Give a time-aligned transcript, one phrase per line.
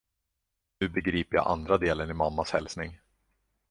[0.79, 2.99] Nu begriper jag andra delen i mammas hälsning.